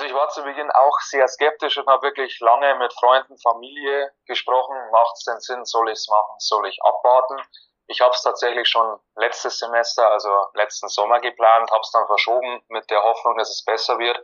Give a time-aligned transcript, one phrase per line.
[0.00, 4.10] Also ich war zu Beginn auch sehr skeptisch und habe wirklich lange mit Freunden, Familie
[4.24, 4.74] gesprochen.
[4.92, 5.66] Macht es denn Sinn?
[5.66, 6.36] Soll ich es machen?
[6.38, 7.38] Soll ich abwarten?
[7.86, 12.64] Ich habe es tatsächlich schon letztes Semester, also letzten Sommer geplant, habe es dann verschoben
[12.68, 14.18] mit der Hoffnung, dass es besser wird.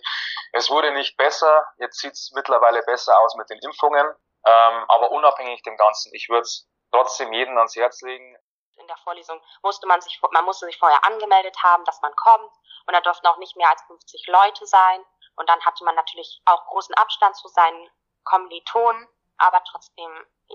[0.55, 1.69] Es wurde nicht besser.
[1.77, 4.07] Jetzt sieht es mittlerweile besser aus mit den Impfungen.
[4.47, 8.35] Ähm, aber unabhängig dem Ganzen, ich würde es trotzdem jedem ans Herz legen.
[8.79, 12.51] In der Vorlesung musste man sich, man musste sich vorher angemeldet haben, dass man kommt.
[12.87, 15.05] Und da durften auch nicht mehr als 50 Leute sein.
[15.39, 17.91] Und dann hatte man natürlich auch großen Abstand zu seinen
[18.25, 20.11] Kommilitonen, aber trotzdem,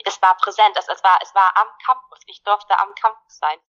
[0.05, 3.59] es war präsent, es, es, war, es war am Campus, ich durfte am Campus sein.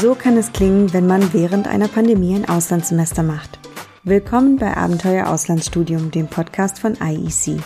[0.00, 3.58] So kann es klingen, wenn man während einer Pandemie ein Auslandssemester macht.
[4.04, 7.60] Willkommen bei Abenteuer Auslandsstudium, dem Podcast von IEC.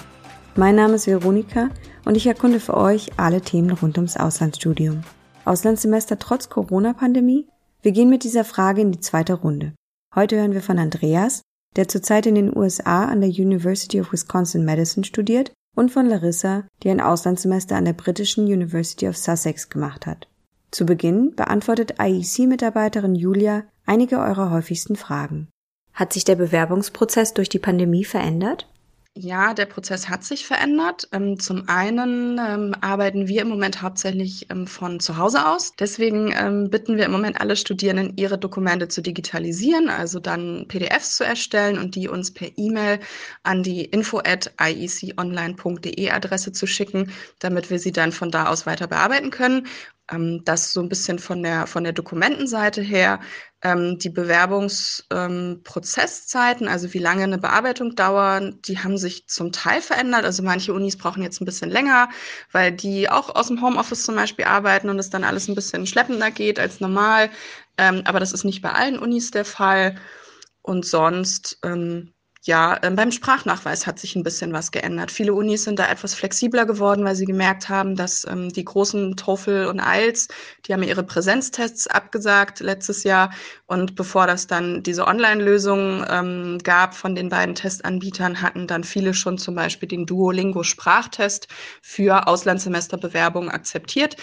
[0.57, 1.69] Mein Name ist Veronika
[2.05, 5.02] und ich erkunde für euch alle Themen rund ums Auslandsstudium.
[5.45, 7.46] Auslandssemester trotz Corona-Pandemie?
[7.82, 9.73] Wir gehen mit dieser Frage in die zweite Runde.
[10.15, 11.43] Heute hören wir von Andreas,
[11.76, 16.91] der zurzeit in den USA an der University of Wisconsin-Madison studiert, und von Larissa, die
[16.91, 20.29] ein Auslandssemester an der britischen University of Sussex gemacht hat.
[20.71, 25.48] Zu Beginn beantwortet IEC-Mitarbeiterin Julia einige eurer häufigsten Fragen.
[25.93, 28.69] Hat sich der Bewerbungsprozess durch die Pandemie verändert?
[29.15, 31.07] Ja, der Prozess hat sich verändert.
[31.13, 35.74] Ähm, zum einen ähm, arbeiten wir im Moment hauptsächlich ähm, von zu Hause aus.
[35.79, 36.30] Deswegen
[36.71, 41.79] bitten wir im Moment alle Studierenden, ihre Dokumente zu digitalisieren, also dann PDFs zu erstellen
[41.79, 43.01] und die uns per E-Mail
[43.43, 48.65] an die info at ieconline.de Adresse zu schicken, damit wir sie dann von da aus
[48.65, 49.66] weiter bearbeiten können.
[50.13, 53.21] Ähm, das so ein bisschen von der, von der Dokumentenseite her.
[53.63, 59.80] Ähm, die Bewerbungsprozesszeiten, ähm, also wie lange eine Bearbeitung dauert, die haben sich zum Teil
[59.80, 60.24] verändert.
[60.24, 62.09] Also manche Unis brauchen jetzt ein bisschen länger,
[62.51, 65.87] weil die auch aus dem Homeoffice zum Beispiel arbeiten und es dann alles ein bisschen
[65.87, 67.31] schleppender geht als normal.
[67.78, 69.97] Ähm, aber das ist nicht bei allen Unis der Fall.
[70.62, 75.12] Und sonst, ähm, ja, ähm, beim Sprachnachweis hat sich ein bisschen was geändert.
[75.12, 79.16] Viele Unis sind da etwas flexibler geworden, weil sie gemerkt haben, dass ähm, die großen
[79.16, 80.26] TOEFL und IELTS,
[80.66, 83.32] die haben ihre Präsenztests abgesagt letztes Jahr.
[83.66, 89.14] Und bevor das dann diese Online-Lösung ähm, gab von den beiden Testanbietern, hatten dann viele
[89.14, 91.47] schon zum Beispiel den Duolingo-Sprachtest
[91.80, 94.16] für Auslandssemesterbewerbungen akzeptiert.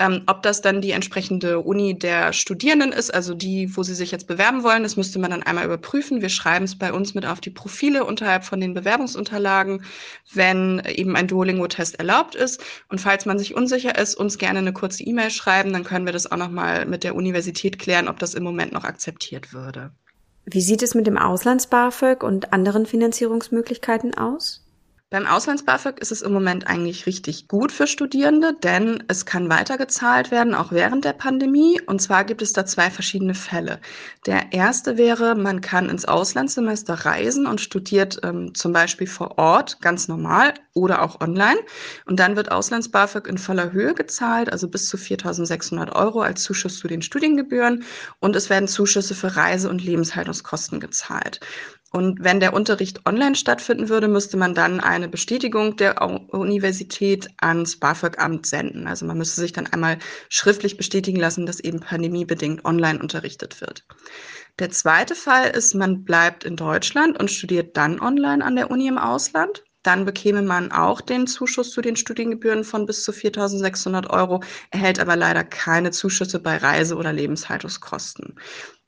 [0.00, 4.10] Ähm, ob das dann die entsprechende Uni der Studierenden ist, also die, wo sie sich
[4.10, 6.20] jetzt bewerben wollen, das müsste man dann einmal überprüfen.
[6.20, 9.84] Wir schreiben es bei uns mit auf die Profile unterhalb von den Bewerbungsunterlagen,
[10.32, 12.60] wenn eben ein Duolingo-Test erlaubt ist.
[12.88, 16.12] Und falls man sich unsicher ist, uns gerne eine kurze E-Mail schreiben, dann können wir
[16.12, 19.92] das auch nochmal mit der Universität klären, ob das im Moment noch akzeptiert würde.
[20.44, 24.63] Wie sieht es mit dem Auslands-BAföG und anderen Finanzierungsmöglichkeiten aus?
[25.14, 30.32] Beim Auslands-BAföG ist es im Moment eigentlich richtig gut für Studierende, denn es kann weitergezahlt
[30.32, 31.80] werden, auch während der Pandemie.
[31.82, 33.78] Und zwar gibt es da zwei verschiedene Fälle.
[34.26, 39.80] Der erste wäre, man kann ins Auslandssemester reisen und studiert ähm, zum Beispiel vor Ort
[39.80, 41.60] ganz normal oder auch online.
[42.06, 46.80] Und dann wird Auslands-BAföG in voller Höhe gezahlt, also bis zu 4.600 Euro als Zuschuss
[46.80, 47.84] zu den Studiengebühren.
[48.18, 51.38] Und es werden Zuschüsse für Reise- und Lebenshaltungskosten gezahlt.
[51.94, 57.78] Und wenn der Unterricht online stattfinden würde, müsste man dann eine Bestätigung der Universität ans
[57.78, 58.88] BAföG-Amt senden.
[58.88, 63.86] Also man müsste sich dann einmal schriftlich bestätigen lassen, dass eben pandemiebedingt online unterrichtet wird.
[64.58, 68.88] Der zweite Fall ist, man bleibt in Deutschland und studiert dann online an der Uni
[68.88, 69.62] im Ausland.
[69.84, 74.98] Dann bekäme man auch den Zuschuss zu den Studiengebühren von bis zu 4.600 Euro, erhält
[74.98, 78.34] aber leider keine Zuschüsse bei Reise- oder Lebenshaltungskosten.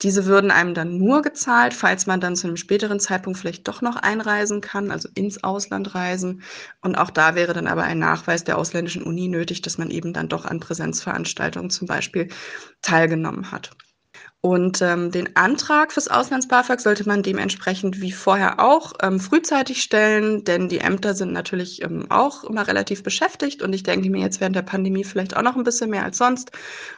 [0.01, 3.81] Diese würden einem dann nur gezahlt, falls man dann zu einem späteren Zeitpunkt vielleicht doch
[3.81, 6.41] noch einreisen kann, also ins Ausland reisen.
[6.81, 10.13] Und auch da wäre dann aber ein Nachweis der ausländischen Uni nötig, dass man eben
[10.13, 12.29] dann doch an Präsenzveranstaltungen zum Beispiel
[12.81, 13.71] teilgenommen hat.
[14.41, 20.43] Und ähm, den Antrag fürs Auslands-BAföG sollte man dementsprechend wie vorher auch ähm, frühzeitig stellen,
[20.43, 24.39] denn die Ämter sind natürlich ähm, auch immer relativ beschäftigt und ich denke mir jetzt
[24.39, 26.51] während der Pandemie vielleicht auch noch ein bisschen mehr als sonst.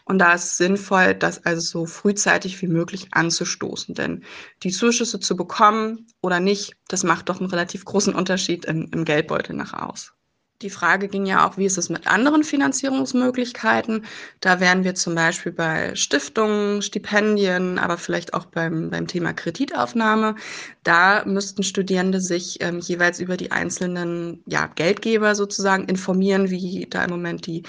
[0.03, 4.23] Und da ist es sinnvoll, das also so frühzeitig wie möglich anzustoßen, denn
[4.63, 9.05] die Zuschüsse zu bekommen oder nicht, das macht doch einen relativ großen Unterschied im, im
[9.05, 10.13] Geldbeutel nach aus.
[10.61, 14.03] Die Frage ging ja auch, wie ist es mit anderen Finanzierungsmöglichkeiten?
[14.41, 20.35] Da wären wir zum Beispiel bei Stiftungen, Stipendien, aber vielleicht auch beim, beim Thema Kreditaufnahme.
[20.83, 27.05] Da müssten Studierende sich ähm, jeweils über die einzelnen ja, Geldgeber sozusagen informieren, wie da
[27.05, 27.63] im Moment die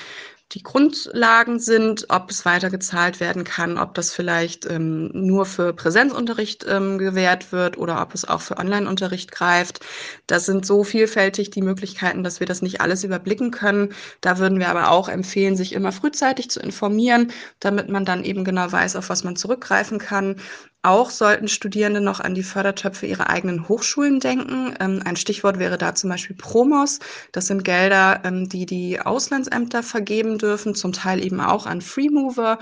[0.53, 5.73] die Grundlagen sind, ob es weiter gezahlt werden kann, ob das vielleicht ähm, nur für
[5.73, 9.81] Präsenzunterricht ähm, gewährt wird oder ob es auch für Online-Unterricht greift.
[10.27, 13.95] Das sind so vielfältig die Möglichkeiten, dass wir das nicht alles überblicken können.
[14.21, 18.45] Da würden wir aber auch empfehlen, sich immer frühzeitig zu informieren, damit man dann eben
[18.45, 20.37] genau weiß, auf was man zurückgreifen kann.
[20.83, 24.75] Auch sollten Studierende noch an die Fördertöpfe ihrer eigenen Hochschulen denken.
[24.81, 27.01] Ähm, ein Stichwort wäre da zum Beispiel Promos.
[27.33, 32.59] Das sind Gelder, ähm, die die Auslandsämter vergeben dürfen, zum Teil eben auch an Freemover.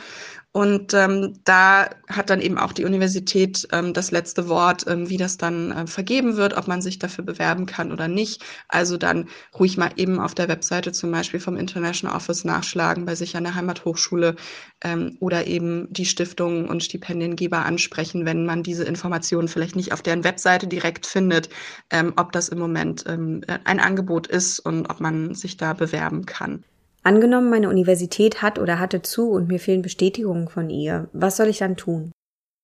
[0.52, 5.18] Und ähm, da hat dann eben auch die Universität ähm, das letzte Wort, ähm, wie
[5.18, 8.42] das dann äh, vergeben wird, ob man sich dafür bewerben kann oder nicht.
[8.66, 9.28] Also dann
[9.58, 13.44] ruhig mal eben auf der Webseite zum Beispiel vom International Office nachschlagen, bei sich an
[13.44, 14.36] der Heimathochschule
[14.82, 20.02] ähm, oder eben die Stiftungen und Stipendiengeber ansprechen, wenn man diese Informationen vielleicht nicht auf
[20.02, 21.50] deren Webseite direkt findet,
[21.90, 26.24] ähm, ob das im Moment ähm, ein Angebot ist und ob man sich da bewerben
[26.24, 26.64] kann.
[27.02, 31.08] Angenommen, meine Universität hat oder hatte zu und mir fehlen Bestätigungen von ihr.
[31.12, 32.12] Was soll ich dann tun?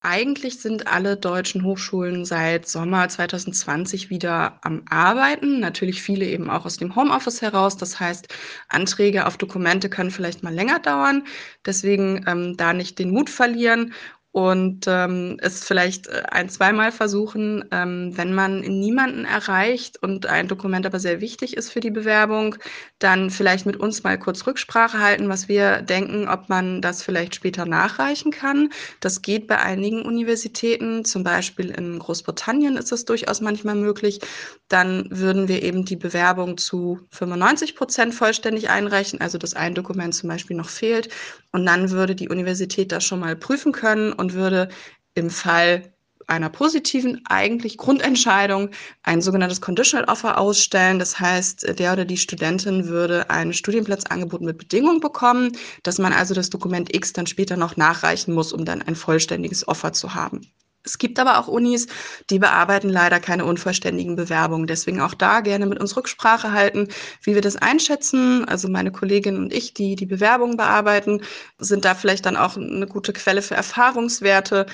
[0.06, 5.60] Eigentlich sind alle deutschen Hochschulen seit Sommer 2020 wieder am Arbeiten.
[5.60, 7.78] Natürlich viele eben auch aus dem Homeoffice heraus.
[7.78, 8.28] Das heißt,
[8.68, 11.24] Anträge auf Dokumente können vielleicht mal länger dauern.
[11.64, 13.94] Deswegen ähm, da nicht den Mut verlieren
[14.34, 20.48] und ähm, es vielleicht äh, ein, zweimal versuchen, ähm, wenn man niemanden erreicht und ein
[20.48, 22.56] Dokument aber sehr wichtig ist für die Bewerbung,
[22.98, 27.36] dann vielleicht mit uns mal kurz Rücksprache halten, was wir denken, ob man das vielleicht
[27.36, 28.70] später nachreichen kann.
[28.98, 34.18] Das geht bei einigen Universitäten, zum Beispiel in Großbritannien ist es durchaus manchmal möglich.
[34.66, 40.12] Dann würden wir eben die Bewerbung zu 95 Prozent vollständig einreichen, also dass ein Dokument
[40.12, 41.08] zum Beispiel noch fehlt.
[41.52, 44.68] Und dann würde die Universität das schon mal prüfen können und würde
[45.14, 45.94] im Fall
[46.26, 48.70] einer positiven eigentlich Grundentscheidung
[49.02, 50.98] ein sogenanntes Conditional Offer ausstellen.
[50.98, 56.32] Das heißt, der oder die Studentin würde ein Studienplatzangebot mit Bedingung bekommen, dass man also
[56.32, 60.40] das Dokument X dann später noch nachreichen muss, um dann ein vollständiges Offer zu haben.
[60.84, 61.86] Es gibt aber auch Unis,
[62.28, 64.66] die bearbeiten leider keine unvollständigen Bewerbungen.
[64.66, 66.88] Deswegen auch da gerne mit uns Rücksprache halten,
[67.22, 68.44] wie wir das einschätzen.
[68.46, 71.22] Also meine Kollegin und ich, die die Bewerbungen bearbeiten,
[71.58, 74.66] sind da vielleicht dann auch eine gute Quelle für Erfahrungswerte.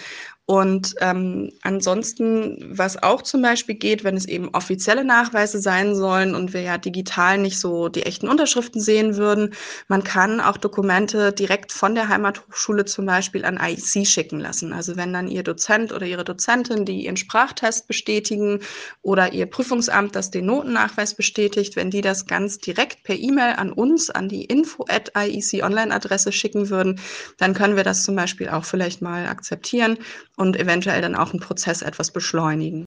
[0.46, 6.34] Und ähm, ansonsten, was auch zum Beispiel geht, wenn es eben offizielle Nachweise sein sollen
[6.34, 9.54] und wir ja digital nicht so die echten Unterschriften sehen würden,
[9.86, 14.72] man kann auch Dokumente direkt von der Heimathochschule zum Beispiel an IEC schicken lassen.
[14.72, 18.58] Also wenn dann Ihr Dozent oder Ihre Dozentin, die Ihren Sprachtest bestätigen
[19.02, 23.72] oder Ihr Prüfungsamt, das den Notennachweis bestätigt, wenn die das ganz direkt per E-Mail an
[23.72, 26.98] uns, an die info at IEC Online-Adresse schicken würden,
[27.38, 29.96] dann können wir das zum Beispiel auch vielleicht mal akzeptieren
[30.40, 32.86] und eventuell dann auch einen Prozess etwas beschleunigen.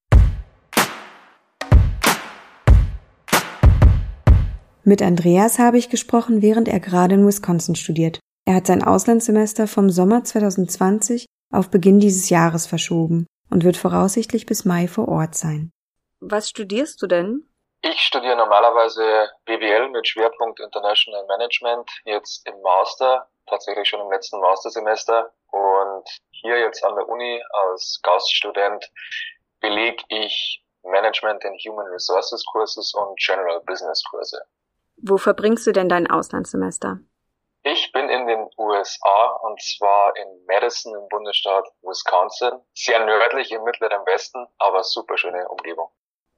[4.84, 8.20] Mit Andreas habe ich gesprochen, während er gerade in Wisconsin studiert.
[8.46, 14.46] Er hat sein Auslandssemester vom Sommer 2020 auf Beginn dieses Jahres verschoben und wird voraussichtlich
[14.46, 15.72] bis Mai vor Ort sein.
[16.20, 17.48] Was studierst du denn?
[17.82, 24.40] Ich studiere normalerweise BWL mit Schwerpunkt International Management, jetzt im Master, tatsächlich schon im letzten
[24.40, 28.90] Mastersemester und hier jetzt an der Uni als Gaststudent
[29.60, 34.42] belege ich Management in Human Resources Kurses und General Business Kurse.
[34.98, 37.00] Wo verbringst du denn dein Auslandssemester?
[37.64, 42.60] Ich bin in den USA und zwar in Madison im Bundesstaat Wisconsin.
[42.74, 45.90] Sehr nördlich im mittleren Westen, aber super schöne Umgebung.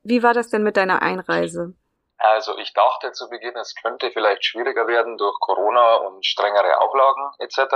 [0.03, 1.73] Wie war das denn mit deiner Einreise?
[2.17, 7.31] Also ich dachte zu Beginn, es könnte vielleicht schwieriger werden durch Corona und strengere Auflagen
[7.39, 7.75] etc.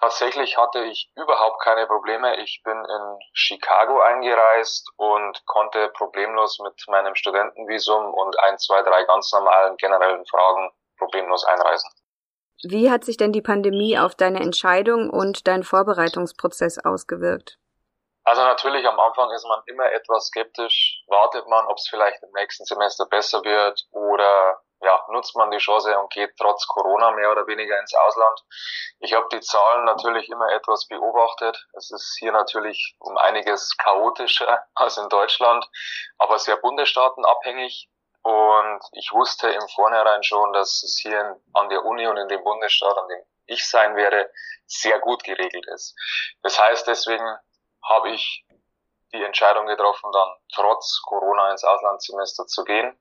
[0.00, 2.36] Tatsächlich hatte ich überhaupt keine Probleme.
[2.42, 9.04] Ich bin in Chicago eingereist und konnte problemlos mit meinem Studentenvisum und ein, zwei, drei
[9.04, 11.90] ganz normalen generellen Fragen problemlos einreisen.
[12.62, 17.58] Wie hat sich denn die Pandemie auf deine Entscheidung und deinen Vorbereitungsprozess ausgewirkt?
[18.26, 21.00] Also natürlich am Anfang ist man immer etwas skeptisch.
[21.06, 25.58] Wartet man, ob es vielleicht im nächsten Semester besser wird oder ja, nutzt man die
[25.58, 28.40] Chance und geht trotz Corona mehr oder weniger ins Ausland.
[28.98, 31.56] Ich habe die Zahlen natürlich immer etwas beobachtet.
[31.74, 35.64] Es ist hier natürlich um einiges chaotischer als in Deutschland,
[36.18, 37.88] aber sehr bundesstaatenabhängig.
[38.22, 42.42] Und ich wusste im Vornherein schon, dass es hier an der Uni und in dem
[42.42, 44.28] Bundesstaat, an dem ich sein werde,
[44.66, 45.94] sehr gut geregelt ist.
[46.42, 47.38] Das heißt, deswegen
[47.88, 48.46] habe ich
[49.12, 52.98] die Entscheidung getroffen, dann trotz Corona ins Auslandssemester zu gehen.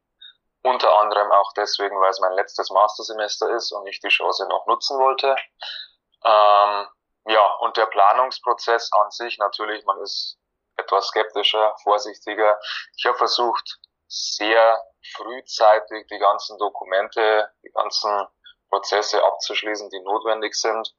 [0.63, 4.65] Unter anderem auch deswegen, weil es mein letztes Mastersemester ist und ich die Chance noch
[4.65, 5.36] nutzen wollte.
[6.24, 6.88] Ähm,
[7.27, 10.38] ja, und der Planungsprozess an sich natürlich, man ist
[10.77, 12.60] etwas skeptischer, vorsichtiger.
[12.98, 14.82] Ich habe versucht, sehr
[15.15, 18.27] frühzeitig die ganzen Dokumente, die ganzen
[18.70, 20.94] Prozesse abzuschließen, die notwendig sind.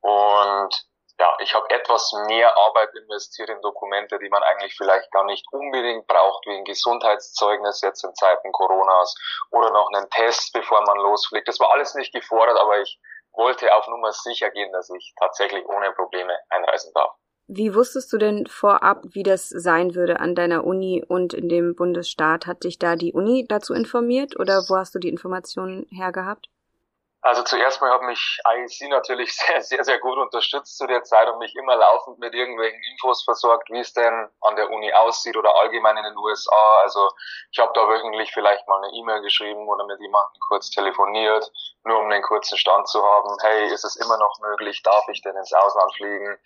[0.00, 0.86] Und
[1.18, 5.46] ja, ich habe etwas mehr Arbeit investiert in Dokumente, die man eigentlich vielleicht gar nicht
[5.50, 9.14] unbedingt braucht, wie ein Gesundheitszeugnis jetzt in Zeiten Coronas
[9.50, 11.48] oder noch einen Test, bevor man losfliegt.
[11.48, 13.00] Das war alles nicht gefordert, aber ich
[13.32, 17.12] wollte auf Nummer sicher gehen, dass ich tatsächlich ohne Probleme einreisen darf.
[17.48, 21.76] Wie wusstest du denn vorab, wie das sein würde an deiner Uni und in dem
[21.76, 22.46] Bundesstaat?
[22.46, 26.48] Hat dich da die Uni dazu informiert oder wo hast du die Informationen hergehabt?
[27.26, 31.28] Also zuerst mal hat mich IEC natürlich sehr, sehr, sehr gut unterstützt zu der Zeit
[31.28, 35.36] und mich immer laufend mit irgendwelchen Infos versorgt, wie es denn an der Uni aussieht
[35.36, 36.82] oder allgemein in den USA.
[36.84, 37.10] Also
[37.50, 41.50] ich habe da wöchentlich vielleicht mal eine E-Mail geschrieben oder mit jemandem kurz telefoniert,
[41.82, 43.36] nur um einen kurzen Stand zu haben.
[43.42, 44.84] Hey, ist es immer noch möglich?
[44.84, 46.38] Darf ich denn ins Ausland fliegen?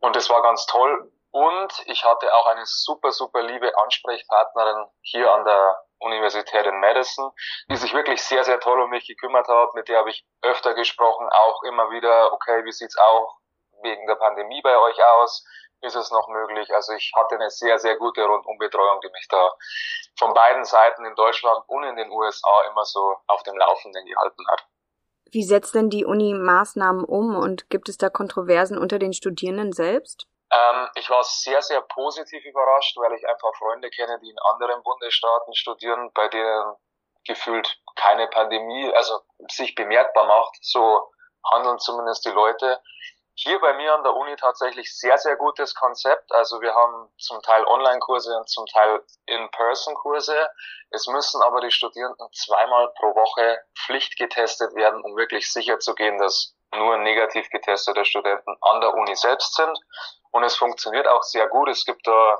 [0.00, 1.08] Und das war ganz toll.
[1.30, 7.30] Und ich hatte auch eine super, super liebe Ansprechpartnerin hier an der Universität in Madison,
[7.70, 9.74] die sich wirklich sehr, sehr toll um mich gekümmert hat.
[9.74, 13.38] Mit der habe ich öfter gesprochen, auch immer wieder, okay, wie sieht's auch
[13.82, 15.44] wegen der Pandemie bei euch aus?
[15.82, 16.74] Ist es noch möglich?
[16.74, 19.52] Also ich hatte eine sehr, sehr gute Rundumbetreuung, die mich da
[20.18, 24.46] von beiden Seiten in Deutschland und in den USA immer so auf dem Laufenden gehalten
[24.48, 24.66] hat.
[25.30, 29.72] Wie setzt denn die Uni Maßnahmen um und gibt es da Kontroversen unter den Studierenden
[29.72, 30.26] selbst?
[30.52, 34.82] Ähm, ich war sehr, sehr positiv überrascht, weil ich einfach Freunde kenne, die in anderen
[34.82, 36.76] Bundesstaaten studieren, bei denen
[37.26, 40.56] gefühlt keine Pandemie, also sich bemerkbar macht.
[40.62, 41.10] So
[41.52, 42.80] handeln zumindest die Leute.
[43.38, 46.32] Hier bei mir an der Uni tatsächlich sehr, sehr gutes Konzept.
[46.32, 50.48] Also wir haben zum Teil Online-Kurse und zum Teil In-Person-Kurse.
[50.90, 55.94] Es müssen aber die Studierenden zweimal pro Woche Pflicht getestet werden, um wirklich sicher zu
[55.94, 59.78] gehen, dass nur negativ getestete Studenten an der Uni selbst sind.
[60.36, 61.70] Und es funktioniert auch sehr gut.
[61.70, 62.38] Es gibt da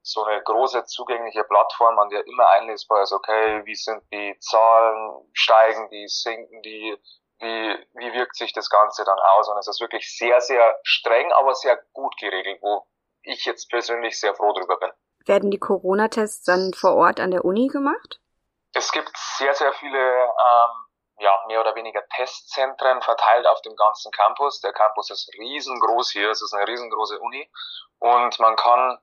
[0.00, 5.28] so eine große zugängliche Plattform, an der immer einlesbar ist, okay, wie sind die Zahlen,
[5.34, 6.96] steigen die, sinken die,
[7.40, 9.50] wie, wie wirkt sich das Ganze dann aus?
[9.50, 12.86] Und es ist wirklich sehr, sehr streng, aber sehr gut geregelt, wo
[13.20, 14.92] ich jetzt persönlich sehr froh drüber bin.
[15.26, 18.18] Werden die Corona-Tests dann vor Ort an der Uni gemacht?
[18.72, 20.85] Es gibt sehr, sehr viele ähm,
[21.18, 24.60] ja, mehr oder weniger Testzentren verteilt auf dem ganzen Campus.
[24.60, 27.50] Der Campus ist riesengroß hier, es ist eine riesengroße Uni
[27.98, 28.98] und man kann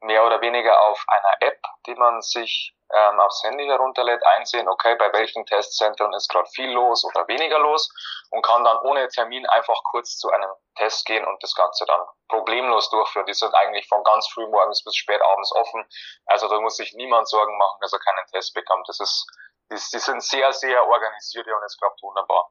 [0.00, 4.94] mehr oder weniger auf einer App, die man sich ähm, aufs Handy herunterlädt, einsehen, okay,
[4.96, 7.92] bei welchen Testzentren ist gerade viel los oder weniger los
[8.30, 12.00] und kann dann ohne Termin einfach kurz zu einem Test gehen und das Ganze dann
[12.28, 13.26] problemlos durchführen.
[13.26, 15.84] Die sind eigentlich von ganz früh morgens bis spät abends offen.
[16.26, 18.88] Also da muss sich niemand Sorgen machen, dass er keinen Test bekommt.
[18.88, 19.26] Das ist
[19.70, 22.50] die, die sind sehr, sehr organisiert und es klappt wunderbar.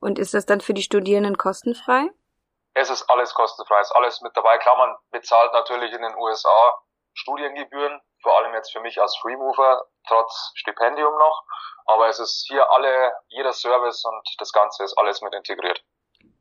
[0.00, 2.10] Und ist das dann für die Studierenden kostenfrei?
[2.74, 4.58] Es ist alles kostenfrei, ist alles mit dabei.
[4.58, 6.82] Klar, man bezahlt natürlich in den USA
[7.14, 11.44] Studiengebühren, vor allem jetzt für mich als Freemover, trotz Stipendium noch.
[11.84, 15.84] Aber es ist hier alle, jeder Service und das Ganze ist alles mit integriert.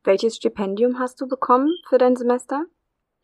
[0.04, 2.66] Welches Stipendium hast du bekommen für dein Semester?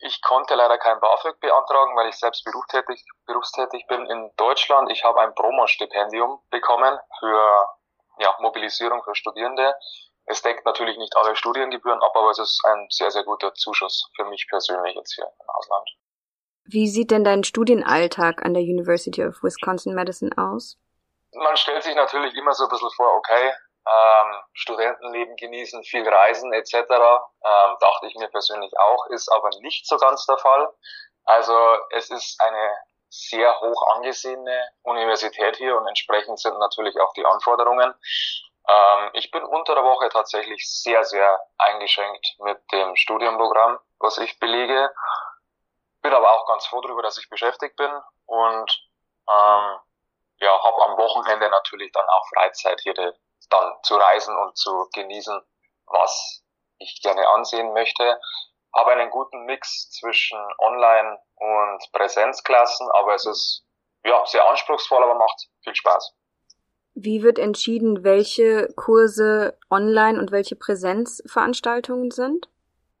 [0.00, 4.90] Ich konnte leider kein BAföG beantragen, weil ich selbst berufstätig, berufstätig bin in Deutschland.
[4.92, 7.66] Ich habe ein Promo-Stipendium bekommen für
[8.18, 9.74] ja, Mobilisierung für Studierende.
[10.26, 14.10] Es deckt natürlich nicht alle Studiengebühren ab, aber es ist ein sehr, sehr guter Zuschuss
[14.14, 15.88] für mich persönlich jetzt hier im Ausland.
[16.64, 20.76] Wie sieht denn dein Studienalltag an der University of Wisconsin-Madison aus?
[21.32, 23.52] Man stellt sich natürlich immer so ein bisschen vor, okay,
[23.88, 26.74] ähm, Studentenleben genießen, viel reisen etc.
[26.74, 30.72] Ähm, dachte ich mir persönlich auch, ist aber nicht so ganz der Fall.
[31.24, 31.56] Also
[31.90, 32.70] es ist eine
[33.10, 37.94] sehr hoch angesehene Universität hier und entsprechend sind natürlich auch die Anforderungen.
[38.68, 44.38] Ähm, ich bin unter der Woche tatsächlich sehr, sehr eingeschränkt mit dem Studienprogramm, was ich
[44.38, 44.90] belege.
[46.02, 47.90] Bin aber auch ganz froh darüber, dass ich beschäftigt bin
[48.26, 48.88] und
[49.28, 49.78] ähm,
[50.40, 55.40] ja, habe am Wochenende natürlich dann auch Freizeit hier dann zu reisen und zu genießen,
[55.86, 56.42] was
[56.78, 58.20] ich gerne ansehen möchte.
[58.74, 63.64] Habe einen guten Mix zwischen Online- und Präsenzklassen, aber es ist
[64.04, 66.14] ja sehr anspruchsvoll, aber macht viel Spaß.
[66.94, 72.48] Wie wird entschieden, welche Kurse online und welche Präsenzveranstaltungen sind?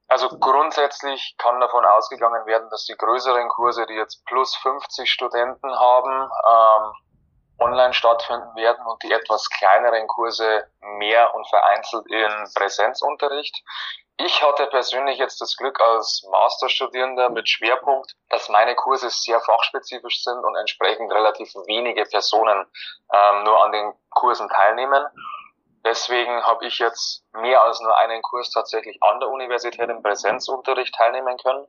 [0.06, 5.68] Also grundsätzlich kann davon ausgegangen werden, dass die größeren Kurse, die jetzt plus 50 Studenten
[5.78, 6.92] haben, ähm,
[7.58, 13.62] online stattfinden werden und die etwas kleineren Kurse mehr und vereinzelt in Präsenzunterricht.
[14.20, 20.24] Ich hatte persönlich jetzt das Glück als Masterstudierender mit Schwerpunkt, dass meine Kurse sehr fachspezifisch
[20.24, 22.66] sind und entsprechend relativ wenige Personen
[23.12, 25.06] ähm, nur an den Kursen teilnehmen.
[25.84, 30.94] Deswegen habe ich jetzt mehr als nur einen Kurs tatsächlich an der Universität im Präsenzunterricht
[30.94, 31.66] teilnehmen können.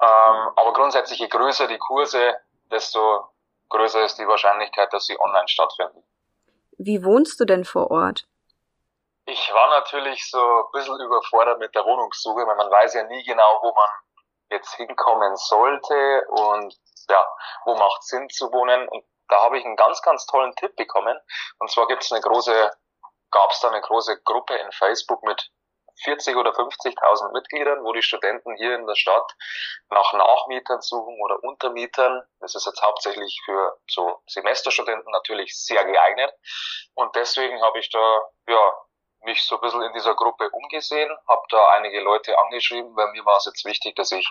[0.00, 2.36] Ähm, aber grundsätzlich, je größer die Kurse,
[2.70, 3.29] desto
[3.70, 6.04] größer ist die Wahrscheinlichkeit, dass sie online stattfinden.
[6.78, 8.26] Wie wohnst du denn vor Ort?
[9.26, 13.22] Ich war natürlich so ein bisschen überfordert mit der Wohnungssuche, weil man weiß ja nie
[13.24, 13.90] genau, wo man
[14.50, 16.74] jetzt hinkommen sollte und
[17.08, 17.26] ja,
[17.64, 18.88] wo macht Sinn zu wohnen.
[18.88, 21.18] Und da habe ich einen ganz, ganz tollen Tipp bekommen.
[21.58, 22.72] Und zwar gibt es eine große,
[23.30, 25.50] gab es da eine große Gruppe in Facebook mit
[26.02, 29.32] 40 oder 50.000 Mitgliedern, wo die Studenten hier in der Stadt
[29.90, 32.22] nach Nachmietern suchen oder Untermietern.
[32.40, 36.32] Das ist jetzt hauptsächlich für so Semesterstudenten natürlich sehr geeignet.
[36.94, 38.74] Und deswegen habe ich da ja
[39.22, 43.24] mich so ein bisschen in dieser Gruppe umgesehen, habe da einige Leute angeschrieben, weil mir
[43.24, 44.28] war es jetzt wichtig, dass ich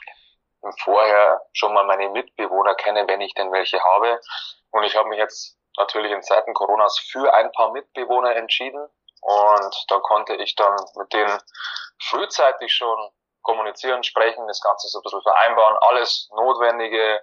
[0.83, 4.19] vorher schon mal meine Mitbewohner kenne, wenn ich denn welche habe.
[4.71, 8.89] Und ich habe mich jetzt natürlich in Zeiten Coronas für ein paar Mitbewohner entschieden.
[9.21, 11.41] Und da konnte ich dann mit denen
[12.01, 13.11] frühzeitig schon
[13.41, 17.21] kommunizieren, sprechen, das Ganze so ein bisschen vereinbaren, alles Notwendige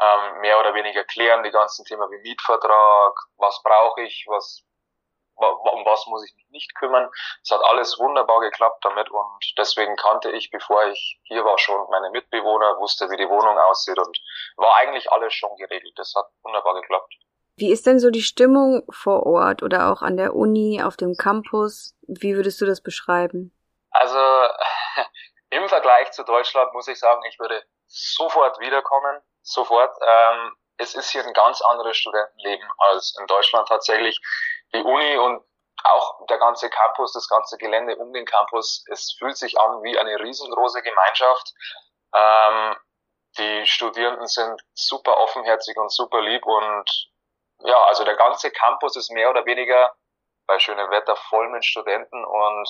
[0.00, 4.64] ähm, mehr oder weniger klären, die ganzen Themen wie Mietvertrag, was brauche ich, was
[5.34, 7.10] um was muss ich mich nicht kümmern.
[7.42, 11.88] Es hat alles wunderbar geklappt damit und deswegen kannte ich, bevor ich hier war, schon
[11.90, 14.18] meine Mitbewohner, wusste, wie die Wohnung aussieht und
[14.56, 15.94] war eigentlich alles schon geregelt.
[15.96, 17.14] Das hat wunderbar geklappt.
[17.56, 21.16] Wie ist denn so die Stimmung vor Ort oder auch an der Uni, auf dem
[21.16, 21.94] Campus?
[22.06, 23.54] Wie würdest du das beschreiben?
[23.90, 24.18] Also
[25.50, 29.94] im Vergleich zu Deutschland muss ich sagen, ich würde sofort wiederkommen, sofort.
[30.00, 34.18] Ähm, es ist hier ein ganz anderes Studentenleben als in Deutschland tatsächlich.
[34.74, 35.44] Die Uni und
[35.84, 39.98] auch der ganze Campus, das ganze Gelände um den Campus, es fühlt sich an wie
[39.98, 41.52] eine riesengroße Gemeinschaft.
[42.14, 42.76] Ähm,
[43.38, 47.11] die Studierenden sind super offenherzig und super lieb und
[47.64, 49.94] ja, also der ganze Campus ist mehr oder weniger
[50.46, 52.68] bei schönem Wetter voll mit Studenten und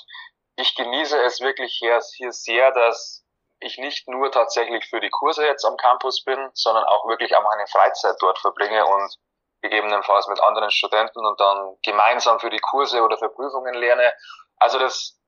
[0.56, 3.24] ich genieße es wirklich hier, hier sehr, dass
[3.60, 7.42] ich nicht nur tatsächlich für die Kurse jetzt am Campus bin, sondern auch wirklich auch
[7.42, 9.16] meine Freizeit dort verbringe und
[9.62, 14.12] gegebenenfalls mit anderen Studenten und dann gemeinsam für die Kurse oder für Prüfungen lerne.
[14.56, 15.18] Also das,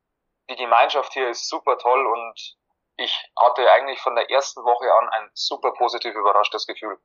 [0.51, 2.57] die Gemeinschaft hier ist super toll und
[2.97, 6.99] ich hatte eigentlich von der ersten Woche an ein super positiv überraschtes Gefühl.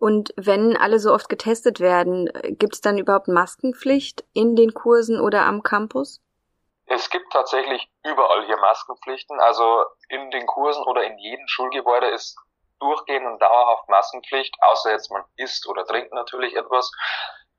[0.00, 5.20] Und wenn alle so oft getestet werden, gibt es dann überhaupt Maskenpflicht in den Kursen
[5.20, 6.22] oder am Campus?
[6.86, 9.38] Es gibt tatsächlich überall hier Maskenpflichten.
[9.40, 12.34] Also in den Kursen oder in jedem Schulgebäude ist
[12.80, 16.90] durchgehend und dauerhaft Maskenpflicht, außer jetzt man isst oder trinkt natürlich etwas.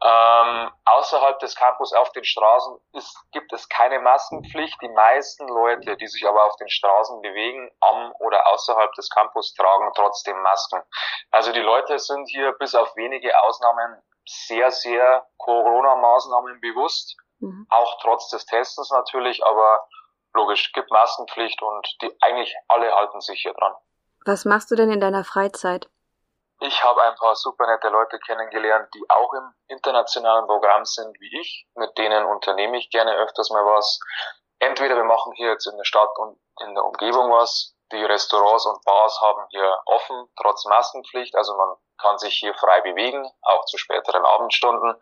[0.03, 4.81] Ähm, außerhalb des Campus auf den Straßen ist, gibt es keine Maskenpflicht.
[4.81, 9.53] Die meisten Leute, die sich aber auf den Straßen bewegen, am oder außerhalb des Campus,
[9.53, 10.81] tragen trotzdem Masken.
[11.29, 17.15] Also die Leute sind hier bis auf wenige Ausnahmen sehr, sehr Corona-Maßnahmen bewusst.
[17.39, 17.67] Mhm.
[17.69, 19.87] Auch trotz des Testens natürlich, aber
[20.33, 23.75] logisch, gibt Maskenpflicht und die eigentlich alle halten sich hier dran.
[24.25, 25.89] Was machst du denn in deiner Freizeit?
[26.63, 31.39] Ich habe ein paar super nette Leute kennengelernt, die auch im internationalen Programm sind wie
[31.41, 31.65] ich.
[31.73, 33.99] Mit denen unternehme ich gerne öfters mal was.
[34.59, 37.75] Entweder wir machen hier jetzt in der Stadt und in der Umgebung was.
[37.91, 41.35] Die Restaurants und Bars haben hier offen, trotz Maskenpflicht.
[41.35, 45.01] Also man kann sich hier frei bewegen, auch zu späteren Abendstunden.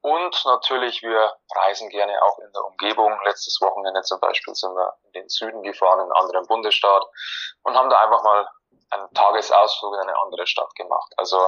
[0.00, 3.16] Und natürlich, wir reisen gerne auch in der Umgebung.
[3.24, 7.04] Letztes Wochenende zum Beispiel sind wir in den Süden gefahren, in einen anderen Bundesstaat
[7.62, 8.48] und haben da einfach mal
[8.90, 11.12] einen Tagesausflug in eine andere Stadt gemacht.
[11.16, 11.38] Also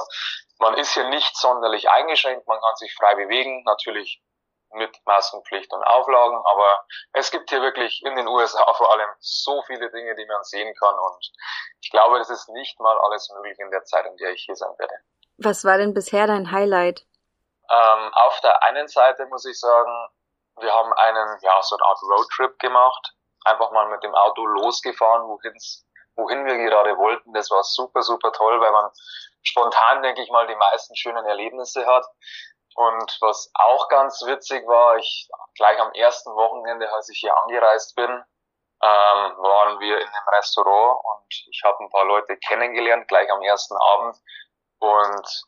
[0.59, 4.21] man ist hier nicht sonderlich eingeschränkt, man kann sich frei bewegen, natürlich
[4.73, 9.61] mit Maskenpflicht und Auflagen, aber es gibt hier wirklich in den USA vor allem so
[9.63, 11.31] viele Dinge, die man sehen kann und
[11.81, 14.55] ich glaube, das ist nicht mal alles möglich in der Zeit, in der ich hier
[14.55, 14.93] sein werde.
[15.37, 17.05] Was war denn bisher dein Highlight?
[17.69, 20.09] Ähm, auf der einen Seite muss ich sagen,
[20.59, 23.13] wir haben einen, ja, so eine Art Roadtrip gemacht,
[23.45, 27.33] einfach mal mit dem Auto losgefahren, wohin's wohin wir gerade wollten.
[27.33, 28.91] Das war super, super toll, weil man
[29.43, 32.05] spontan, denke ich mal, die meisten schönen Erlebnisse hat.
[32.75, 37.95] Und was auch ganz witzig war, ich gleich am ersten Wochenende, als ich hier angereist
[37.95, 43.29] bin, ähm, waren wir in einem Restaurant und ich habe ein paar Leute kennengelernt, gleich
[43.29, 44.17] am ersten Abend.
[44.79, 45.43] Und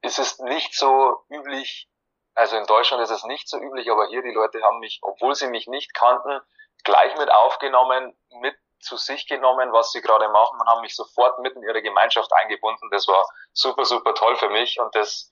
[0.00, 1.90] es ist nicht so üblich,
[2.34, 5.34] also in Deutschland ist es nicht so üblich, aber hier die Leute haben mich, obwohl
[5.34, 6.40] sie mich nicht kannten,
[6.84, 11.38] gleich mit aufgenommen, mit zu sich genommen, was sie gerade machen und haben mich sofort
[11.40, 12.88] mitten in ihre Gemeinschaft eingebunden.
[12.90, 15.30] Das war super, super toll für mich und das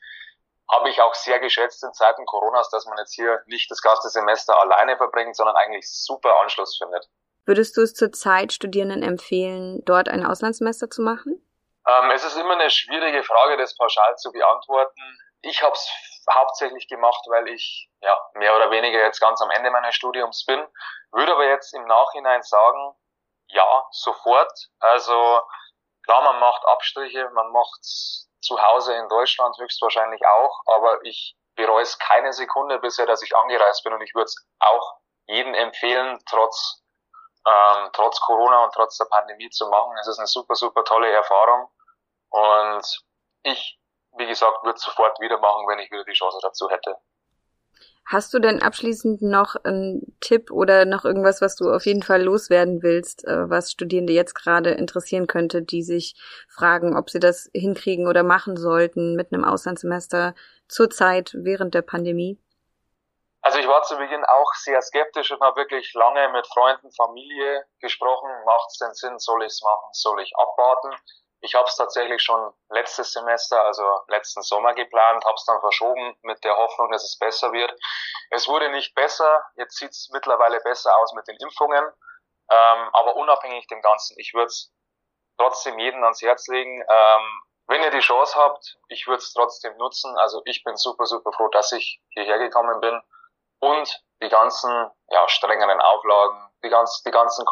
[0.70, 4.08] habe ich auch sehr geschätzt in Zeiten Coronas, dass man jetzt hier nicht das ganze
[4.08, 7.08] Semester alleine verbringt, sondern eigentlich super Anschluss findet.
[7.44, 11.40] Würdest du es zurzeit Studierenden empfehlen, dort ein Auslandssemester zu machen?
[11.86, 15.00] Ähm, es ist immer eine schwierige Frage, das pauschal zu beantworten.
[15.42, 15.88] Ich habe es
[16.34, 20.60] hauptsächlich gemacht, weil ich ja mehr oder weniger jetzt ganz am Ende meines Studiums bin.
[21.12, 22.96] Würde aber jetzt im Nachhinein sagen,
[23.48, 24.52] ja, sofort.
[24.80, 25.42] Also
[26.04, 27.80] klar, man macht Abstriche, man macht
[28.40, 33.34] zu Hause in Deutschland höchstwahrscheinlich auch, aber ich bereue es keine Sekunde bisher, dass ich
[33.36, 36.82] angereist bin und ich würde es auch jedem empfehlen, trotz,
[37.46, 39.96] ähm, trotz Corona und trotz der Pandemie zu machen.
[39.98, 41.68] Es ist eine super, super tolle Erfahrung.
[42.30, 42.84] Und
[43.42, 43.80] ich,
[44.12, 46.96] wie gesagt, würde sofort wieder machen, wenn ich wieder die Chance dazu hätte.
[48.08, 52.22] Hast du denn abschließend noch einen Tipp oder noch irgendwas, was du auf jeden Fall
[52.22, 56.14] loswerden willst, äh, was Studierende jetzt gerade interessieren könnte, die sich
[56.48, 60.36] fragen, ob sie das hinkriegen oder machen sollten mit einem Auslandssemester
[60.68, 62.38] zur Zeit während der Pandemie?
[63.42, 67.64] Also ich war zu Beginn auch sehr skeptisch und habe wirklich lange mit Freunden, Familie
[67.80, 68.30] gesprochen.
[68.44, 69.18] Macht es denn Sinn?
[69.18, 69.88] Soll ich es machen?
[69.92, 70.90] Soll ich abwarten?
[71.40, 76.16] Ich habe es tatsächlich schon letztes Semester, also letzten Sommer geplant, habe es dann verschoben
[76.22, 77.72] mit der Hoffnung, dass es besser wird.
[78.30, 81.84] Es wurde nicht besser, jetzt sieht es mittlerweile besser aus mit den Impfungen,
[82.50, 84.72] ähm, aber unabhängig dem Ganzen, ich würde es
[85.38, 86.84] trotzdem jedem ans Herz legen.
[86.88, 90.16] Ähm, wenn ihr die Chance habt, ich würde es trotzdem nutzen.
[90.18, 93.00] Also ich bin super, super froh, dass ich hierher gekommen bin
[93.60, 97.44] und die ganzen ja, strengeren Auflagen die, ganz, die ganzen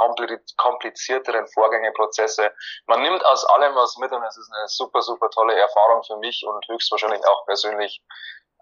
[0.56, 2.52] komplizierteren Vorgänge, Prozesse.
[2.86, 6.16] Man nimmt aus allem was mit und es ist eine super, super tolle Erfahrung für
[6.16, 8.02] mich und höchstwahrscheinlich auch persönlich,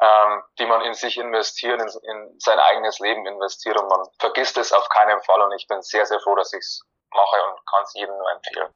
[0.01, 4.57] ähm, die man in sich investiert, in, in sein eigenes Leben investiert und man vergisst
[4.59, 7.67] es auf keinen Fall und ich bin sehr, sehr froh, dass ich es mache und
[7.67, 8.75] kann es jedem nur empfehlen.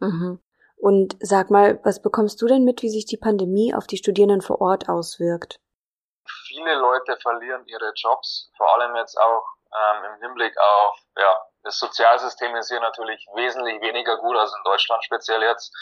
[0.00, 0.42] Mhm.
[0.76, 4.42] Und sag mal, was bekommst du denn mit, wie sich die Pandemie auf die Studierenden
[4.42, 5.58] vor Ort auswirkt?
[6.48, 11.78] Viele Leute verlieren ihre Jobs, vor allem jetzt auch ähm, im Hinblick auf, ja, das
[11.78, 15.74] Sozialsystem ist hier natürlich wesentlich weniger gut als in Deutschland, speziell jetzt.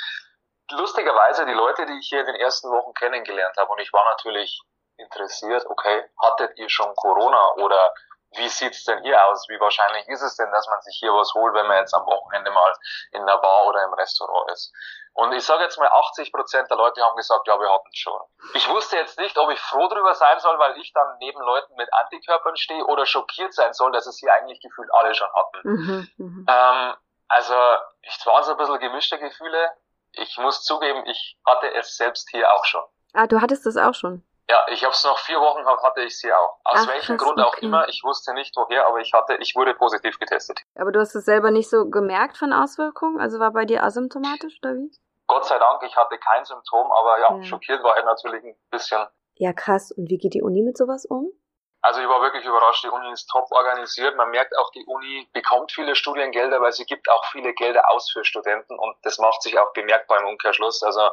[0.70, 4.04] Lustigerweise, die Leute, die ich hier in den ersten Wochen kennengelernt habe, und ich war
[4.04, 4.62] natürlich
[4.96, 7.92] interessiert, okay, hattet ihr schon Corona oder
[8.36, 9.46] wie sieht's denn hier aus?
[9.48, 12.06] Wie wahrscheinlich ist es denn, dass man sich hier was holt, wenn man jetzt am
[12.06, 12.72] Wochenende mal
[13.12, 14.72] in einer Bar oder im Restaurant ist?
[15.14, 18.20] Und ich sage jetzt mal, 80 Prozent der Leute haben gesagt, ja, wir hatten schon.
[18.54, 21.74] Ich wusste jetzt nicht, ob ich froh drüber sein soll, weil ich dann neben Leuten
[21.76, 25.68] mit Antikörpern stehe oder schockiert sein soll, dass es hier eigentlich gefühlt alle schon hatten.
[25.68, 26.46] Mhm, mhm.
[26.48, 26.94] ähm,
[27.28, 27.54] also,
[28.02, 29.70] es waren so ein bisschen gemischte Gefühle.
[30.12, 32.82] Ich muss zugeben, ich hatte es selbst hier auch schon.
[33.12, 34.24] Ah, du hattest das auch schon?
[34.50, 36.58] Ja, ich habe es noch vier Wochen hatte ich sie auch.
[36.64, 37.64] Aus Ach, welchem Grund auch okay.
[37.64, 37.88] immer.
[37.88, 40.60] Ich wusste nicht woher, aber ich hatte, ich wurde positiv getestet.
[40.74, 43.20] Aber du hast es selber nicht so gemerkt von Auswirkungen?
[43.20, 44.90] Also war bei dir asymptomatisch oder wie?
[45.26, 47.42] Gott sei Dank, ich hatte kein Symptom, aber ja, ja.
[47.42, 49.06] schockiert war ich natürlich ein bisschen.
[49.36, 49.90] Ja, krass.
[49.92, 51.32] Und wie geht die Uni mit sowas um?
[51.80, 54.16] Also ich war wirklich überrascht, die Uni ist top organisiert.
[54.16, 58.10] Man merkt auch, die Uni bekommt viele Studiengelder, weil sie gibt auch viele Gelder aus
[58.10, 60.82] für Studenten und das macht sich auch bemerkbar im Umkehrschluss.
[60.82, 61.10] Also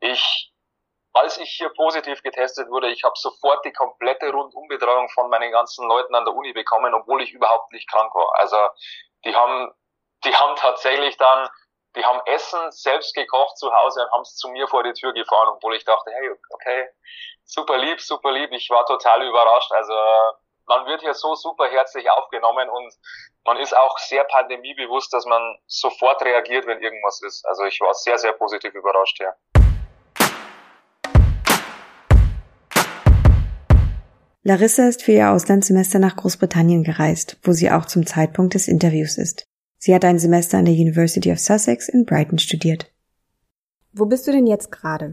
[0.00, 0.52] ich
[1.12, 5.88] als ich hier positiv getestet wurde, ich habe sofort die komplette Rundumbetreuung von meinen ganzen
[5.88, 8.30] Leuten an der Uni bekommen, obwohl ich überhaupt nicht krank war.
[8.38, 8.56] Also
[9.24, 9.72] die haben,
[10.24, 11.48] die haben tatsächlich dann,
[11.96, 15.12] die haben Essen selbst gekocht zu Hause und haben es zu mir vor die Tür
[15.12, 16.88] gefahren, obwohl ich dachte, hey, okay,
[17.44, 18.52] super lieb, super lieb.
[18.52, 19.72] Ich war total überrascht.
[19.72, 19.94] Also
[20.66, 22.94] man wird hier so super herzlich aufgenommen und
[23.44, 27.46] man ist auch sehr pandemiebewusst, dass man sofort reagiert, wenn irgendwas ist.
[27.46, 29.34] Also ich war sehr, sehr positiv überrascht hier.
[34.48, 39.18] Larissa ist für ihr Auslandssemester nach Großbritannien gereist, wo sie auch zum Zeitpunkt des Interviews
[39.18, 39.44] ist.
[39.76, 42.86] Sie hat ein Semester an der University of Sussex in Brighton studiert.
[43.92, 45.12] Wo bist du denn jetzt gerade?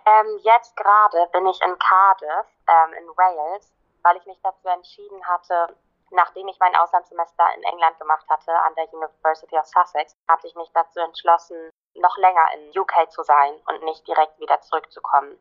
[0.00, 3.70] Ähm, jetzt gerade bin ich in Cardiff, ähm, in Wales,
[4.02, 5.76] weil ich mich dazu entschieden hatte,
[6.10, 10.54] nachdem ich mein Auslandssemester in England gemacht hatte an der University of Sussex, hatte ich
[10.54, 15.38] mich dazu entschlossen, noch länger in UK zu sein und nicht direkt wieder zurückzukommen,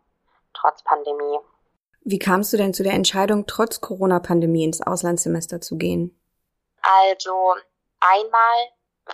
[0.52, 1.40] trotz Pandemie.
[2.06, 6.20] Wie kamst du denn zu der Entscheidung, trotz Corona-Pandemie ins Auslandssemester zu gehen?
[6.82, 7.56] Also
[8.02, 8.68] einmal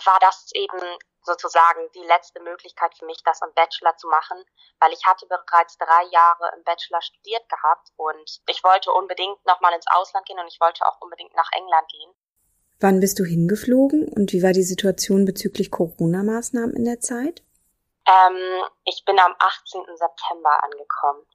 [0.05, 0.79] war das eben
[1.21, 4.43] sozusagen die letzte Möglichkeit für mich, das im Bachelor zu machen,
[4.79, 9.73] weil ich hatte bereits drei Jahre im Bachelor studiert gehabt und ich wollte unbedingt nochmal
[9.75, 12.11] ins Ausland gehen und ich wollte auch unbedingt nach England gehen.
[12.79, 17.43] Wann bist du hingeflogen und wie war die Situation bezüglich Corona-Maßnahmen in der Zeit?
[18.07, 19.81] Ähm, ich bin am 18.
[19.95, 21.27] September angekommen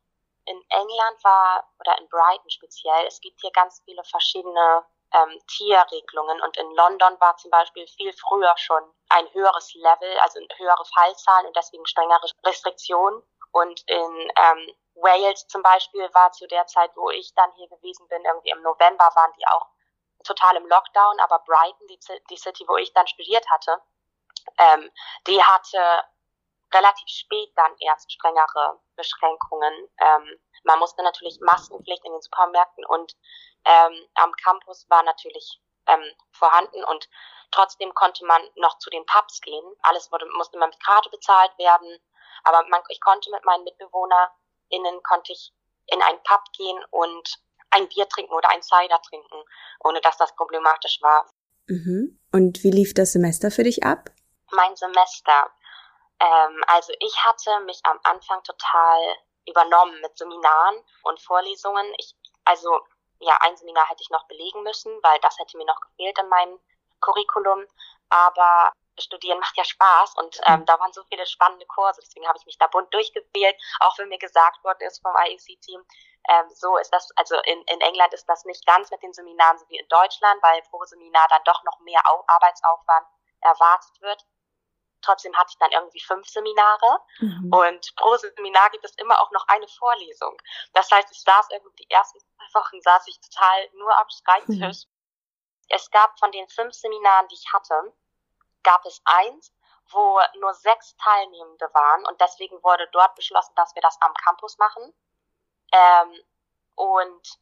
[0.46, 6.40] in England war, oder in Brighton speziell, es gibt hier ganz viele verschiedene ähm, Tierregelungen
[6.42, 11.46] und in London war zum Beispiel viel früher schon ein höheres Level, also höhere Fallzahlen
[11.46, 13.22] und deswegen strengere Restriktionen.
[13.52, 18.08] Und in ähm, Wales zum Beispiel war zu der Zeit, wo ich dann hier gewesen
[18.08, 19.66] bin, irgendwie im November waren die auch
[20.24, 21.98] total im Lockdown, aber Brighton, die,
[22.30, 23.80] die City, wo ich dann studiert hatte,
[24.58, 24.90] ähm,
[25.26, 26.04] die hatte
[26.74, 29.88] relativ spät dann erst strengere Beschränkungen.
[29.98, 33.14] Ähm, man musste natürlich Maskenpflicht in den Supermärkten und
[33.64, 37.08] ähm, am Campus war natürlich ähm, vorhanden und
[37.50, 39.64] trotzdem konnte man noch zu den Pubs gehen.
[39.82, 41.98] Alles wurde, musste immer mit Karte bezahlt werden.
[42.44, 45.52] Aber man, ich konnte mit meinen MitbewohnerInnen konnte ich
[45.86, 47.38] in einen Pub gehen und
[47.70, 49.44] ein Bier trinken oder ein Cider trinken,
[49.80, 51.28] ohne dass das problematisch war.
[51.66, 52.20] Mhm.
[52.32, 54.10] Und wie lief das Semester für dich ab?
[54.50, 55.50] Mein Semester.
[56.20, 61.92] Ähm, also ich hatte mich am Anfang total übernommen mit Seminaren und Vorlesungen.
[61.98, 62.80] Ich, also
[63.20, 66.28] ja, ein Seminar hätte ich noch belegen müssen, weil das hätte mir noch gefehlt in
[66.28, 66.60] meinem
[67.00, 67.66] Curriculum.
[68.08, 72.38] Aber Studieren macht ja Spaß und ähm, da waren so viele spannende Kurse, deswegen habe
[72.38, 75.84] ich mich da bunt durchgewählt, auch wenn mir gesagt worden ist vom IEC-Team,
[76.28, 79.58] ähm, so ist das, also in, in England ist das nicht ganz mit den Seminaren
[79.58, 83.06] so wie in Deutschland, weil pro Seminar dann doch noch mehr Arbeitsaufwand
[83.40, 84.24] erwartet wird.
[85.04, 87.52] Trotzdem hatte ich dann irgendwie fünf Seminare mhm.
[87.52, 90.36] und pro Seminar gibt es immer auch noch eine Vorlesung.
[90.72, 94.86] Das heißt, ich saß irgendwie die ersten zwei Wochen saß ich total nur am Schreibtisch.
[94.86, 94.90] Mhm.
[95.68, 97.92] Es gab von den fünf Seminaren, die ich hatte,
[98.62, 99.52] gab es eins,
[99.90, 104.56] wo nur sechs Teilnehmende waren und deswegen wurde dort beschlossen, dass wir das am Campus
[104.58, 104.94] machen.
[105.72, 106.22] Ähm,
[106.76, 107.38] und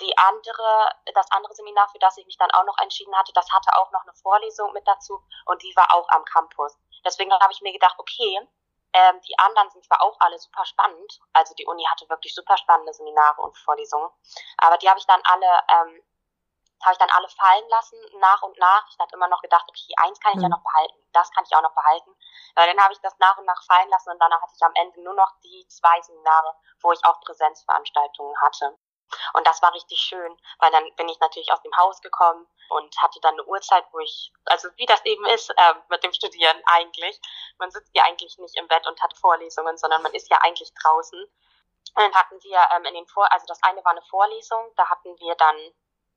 [0.00, 3.50] die andere, das andere Seminar, für das ich mich dann auch noch entschieden hatte, das
[3.50, 6.76] hatte auch noch eine Vorlesung mit dazu und die war auch am Campus.
[7.04, 8.40] Deswegen habe ich mir gedacht, okay,
[8.92, 12.56] ähm, die anderen sind zwar auch alle super spannend, also die Uni hatte wirklich super
[12.56, 14.08] spannende Seminare und Vorlesungen,
[14.56, 16.02] aber die habe ich dann alle ähm,
[16.84, 18.86] habe ich dann alle fallen lassen, nach und nach.
[18.90, 20.42] Ich hatte immer noch gedacht, okay, eins kann ich mhm.
[20.44, 22.14] ja noch behalten, das kann ich auch noch behalten.
[22.54, 24.74] Weil dann habe ich das nach und nach fallen lassen und danach hatte ich am
[24.74, 28.78] Ende nur noch die zwei Seminare, wo ich auch Präsenzveranstaltungen hatte.
[29.34, 32.96] Und das war richtig schön, weil dann bin ich natürlich aus dem Haus gekommen und
[33.02, 36.60] hatte dann eine Uhrzeit, wo ich, also wie das eben ist äh, mit dem Studieren
[36.66, 37.20] eigentlich.
[37.58, 40.72] Man sitzt ja eigentlich nicht im Bett und hat Vorlesungen, sondern man ist ja eigentlich
[40.82, 41.20] draußen.
[41.20, 44.88] Und dann hatten wir ähm, in den Vor, also das eine war eine Vorlesung, da
[44.90, 45.56] hatten wir dann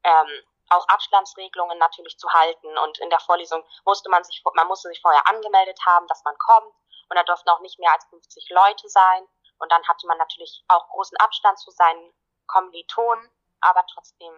[0.04, 2.78] ähm, auch Abstandsregelungen natürlich zu halten.
[2.78, 6.38] Und in der Vorlesung musste man sich, man musste sich vorher angemeldet haben, dass man
[6.38, 6.74] kommt.
[7.10, 9.28] Und da durften auch nicht mehr als 50 Leute sein.
[9.60, 12.14] Und dann hatte man natürlich auch großen Abstand zu seinen
[12.52, 13.30] Kommilitonen,
[13.62, 14.34] aber trotzdem,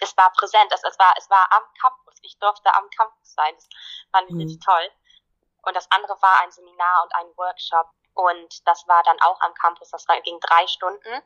[0.00, 2.14] es war präsent, es, es war, es war am Campus.
[2.22, 3.54] Ich durfte am Campus sein.
[3.54, 3.68] Das
[4.12, 4.40] fand ich mhm.
[4.40, 4.90] richtig toll.
[5.62, 7.90] Und das andere war ein Seminar und ein Workshop.
[8.14, 9.90] Und das war dann auch am Campus.
[9.90, 11.22] Das ging drei Stunden.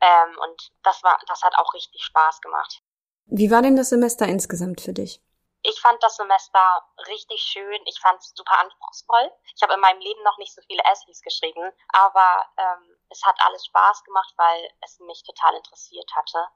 [0.00, 2.82] Ähm, und das war, das hat auch richtig Spaß gemacht.
[3.26, 5.20] Wie war denn das Semester insgesamt für dich?
[5.62, 6.60] Ich fand das Semester
[7.08, 7.80] richtig schön.
[7.86, 9.30] Ich fand es super anspruchsvoll.
[9.56, 13.36] Ich habe in meinem Leben noch nicht so viele Essays geschrieben, aber ähm, es hat
[13.46, 16.48] alles Spaß gemacht, weil es mich total interessiert hatte.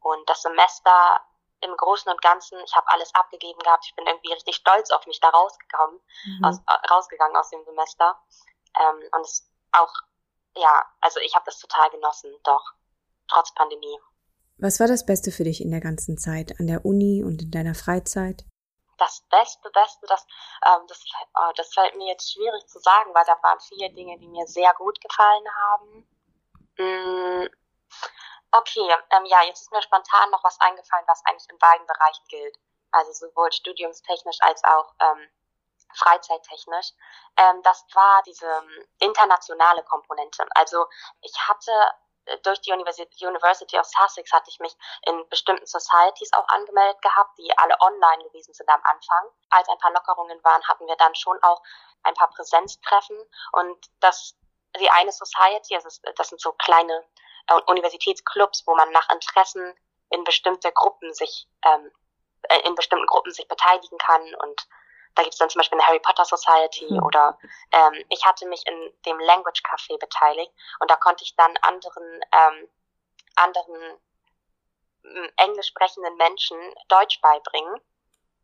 [0.00, 1.20] Und das Semester
[1.60, 3.86] im Großen und Ganzen, ich habe alles abgegeben gehabt.
[3.86, 6.44] Ich bin irgendwie richtig stolz auf mich da rausgekommen, mhm.
[6.44, 8.20] aus, äh, rausgegangen aus dem Semester.
[8.80, 9.92] Ähm, und es auch,
[10.56, 12.72] ja, also ich habe das total genossen, doch,
[13.28, 13.98] trotz Pandemie.
[14.58, 17.50] Was war das Beste für dich in der ganzen Zeit, an der Uni und in
[17.50, 18.44] deiner Freizeit?
[19.02, 20.24] Das Beste, Beste, das,
[20.64, 24.16] ähm, das, äh, das fällt mir jetzt schwierig zu sagen, weil da waren viele Dinge,
[24.18, 26.06] die mir sehr gut gefallen haben.
[26.78, 27.48] Mm,
[28.52, 32.24] okay, ähm, ja, jetzt ist mir spontan noch was eingefallen, was eigentlich in beiden Bereichen
[32.28, 32.56] gilt.
[32.92, 35.28] Also sowohl studiumstechnisch als auch ähm,
[35.94, 36.92] freizeittechnisch.
[37.38, 40.46] Ähm, das war diese ähm, internationale Komponente.
[40.54, 40.86] Also
[41.22, 41.72] ich hatte
[42.42, 44.74] durch die University of Sussex hatte ich mich
[45.06, 49.28] in bestimmten Societies auch angemeldet gehabt, die alle online gewesen sind am Anfang.
[49.50, 51.62] Als ein paar Lockerungen waren, hatten wir dann schon auch
[52.04, 53.16] ein paar Präsenztreffen
[53.52, 54.36] und das
[54.80, 57.04] die eine Society, also das sind so kleine
[57.48, 59.74] äh, Universitätsclubs, wo man nach Interessen
[60.10, 61.90] in bestimmte Gruppen sich ähm,
[62.48, 64.66] äh, in bestimmten Gruppen sich beteiligen kann und
[65.14, 67.02] da gibt es dann zum Beispiel eine Harry Potter Society mhm.
[67.02, 67.38] oder
[67.70, 72.20] ähm, ich hatte mich in dem Language Café beteiligt und da konnte ich dann anderen
[72.32, 72.68] ähm,
[73.36, 73.98] anderen
[75.36, 77.80] englisch sprechenden Menschen Deutsch beibringen.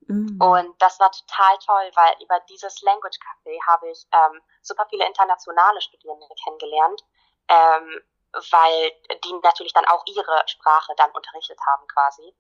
[0.07, 0.41] Mhm.
[0.41, 5.07] Und das war total toll, weil über dieses Language Café habe ich ähm, super viele
[5.07, 7.05] internationale Studierende kennengelernt,
[7.49, 8.03] ähm,
[8.33, 8.93] weil
[9.25, 12.35] die natürlich dann auch ihre Sprache dann unterrichtet haben quasi.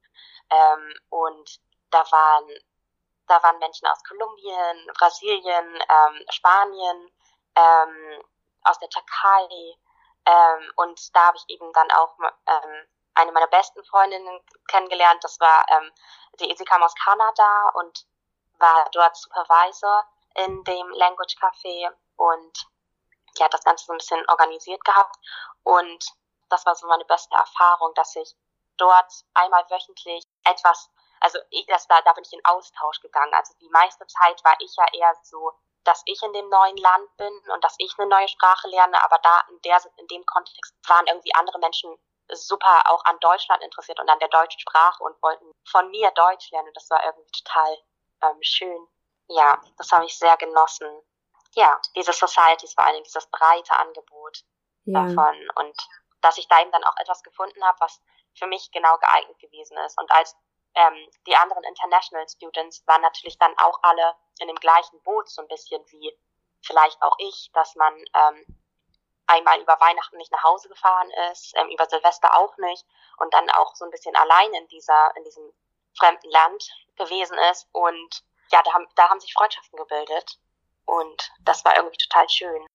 [0.50, 1.60] Ähm, und
[1.90, 2.48] da waren
[3.28, 7.12] da waren Menschen aus Kolumbien, Brasilien, ähm, Spanien,
[7.54, 8.24] ähm,
[8.64, 9.76] aus der Türkei.
[10.26, 12.14] Ähm, und da habe ich eben dann auch
[12.46, 15.22] ähm, eine meiner besten Freundinnen kennengelernt.
[15.22, 15.92] Das war, ähm,
[16.40, 18.06] die, sie kam aus Kanada und
[18.58, 22.66] war dort Supervisor in dem Language Café und
[23.36, 25.16] ja, hat das Ganze so ein bisschen organisiert gehabt.
[25.62, 26.04] Und
[26.48, 28.34] das war so meine beste Erfahrung, dass ich
[28.76, 33.32] dort einmal wöchentlich etwas also ich, das, da, da bin ich in Austausch gegangen.
[33.34, 35.52] Also die meiste Zeit war ich ja eher so,
[35.84, 39.18] dass ich in dem neuen Land bin und dass ich eine neue Sprache lerne, aber
[39.18, 41.96] da in, der, in dem Kontext waren irgendwie andere Menschen
[42.30, 46.50] super auch an Deutschland interessiert und an der deutschen Sprache und wollten von mir Deutsch
[46.50, 46.72] lernen.
[46.74, 47.78] Das war irgendwie total
[48.22, 48.86] ähm, schön.
[49.28, 50.88] Ja, das habe ich sehr genossen.
[51.54, 54.44] Ja, diese Societies, vor allem dieses breite Angebot
[54.84, 55.02] ja.
[55.02, 55.76] davon und
[56.20, 58.02] dass ich da eben dann auch etwas gefunden habe, was
[58.34, 59.98] für mich genau geeignet gewesen ist.
[59.98, 60.36] Und als
[60.78, 65.42] ähm, die anderen International Students waren natürlich dann auch alle in dem gleichen Boot, so
[65.42, 66.16] ein bisschen wie
[66.62, 68.46] vielleicht auch ich, dass man ähm,
[69.26, 72.84] einmal über Weihnachten nicht nach Hause gefahren ist, ähm, über Silvester auch nicht
[73.18, 75.52] und dann auch so ein bisschen allein in dieser, in diesem
[75.98, 77.68] fremden Land gewesen ist.
[77.72, 80.38] Und ja, da haben, da haben sich Freundschaften gebildet.
[80.86, 82.66] Und das war irgendwie total schön.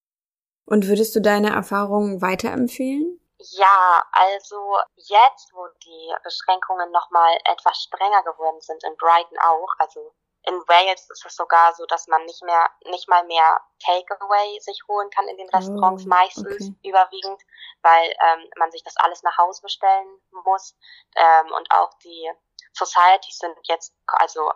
[0.65, 3.19] Und würdest du deine Erfahrungen weiterempfehlen?
[3.51, 10.13] Ja, also jetzt, wo die Beschränkungen nochmal etwas strenger geworden sind, in Brighton auch, also
[10.45, 14.81] in Wales ist es sogar so, dass man nicht mehr, nicht mal mehr Takeaway sich
[14.87, 16.89] holen kann in den Restaurants, oh, meistens okay.
[16.89, 17.41] überwiegend,
[17.81, 20.75] weil ähm, man sich das alles nach Hause bestellen muss.
[21.15, 22.29] Ähm, und auch die
[22.73, 24.51] Societies sind jetzt, also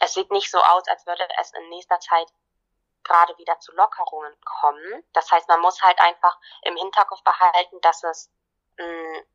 [0.00, 2.28] es sieht nicht so aus, als würde es in nächster Zeit
[3.04, 5.04] gerade wieder zu Lockerungen kommen.
[5.12, 8.30] Das heißt, man muss halt einfach im Hinterkopf behalten, dass es
[8.78, 9.26] mh, mm,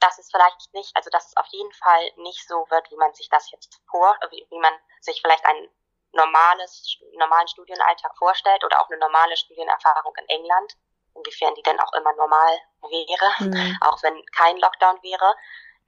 [0.00, 3.12] dass es vielleicht nicht, also dass es auf jeden Fall nicht so wird, wie man
[3.14, 5.68] sich das jetzt vor, wie, wie man sich vielleicht ein
[6.12, 10.74] normales, normalen Studienalltag vorstellt oder auch eine normale Studienerfahrung in England,
[11.14, 13.78] inwiefern die denn auch immer normal wäre, mhm.
[13.80, 15.36] auch wenn kein Lockdown wäre.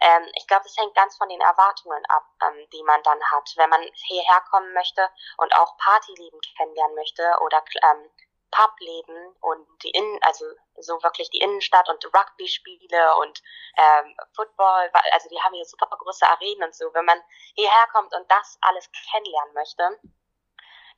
[0.00, 3.52] Ähm, ich glaube, es hängt ganz von den Erwartungen ab, ähm, die man dann hat.
[3.56, 8.10] Wenn man hierher kommen möchte und auch Partyleben kennenlernen möchte oder ähm,
[8.50, 10.44] Publeben und die Innen, also
[10.76, 13.42] so wirklich die Innenstadt und Rugby-Spiele und
[13.76, 16.92] ähm, Football, also die haben hier super große Arenen und so.
[16.92, 17.22] Wenn man
[17.54, 20.00] hierher kommt und das alles kennenlernen möchte,